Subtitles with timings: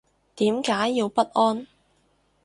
[0.37, 1.67] 點解要不安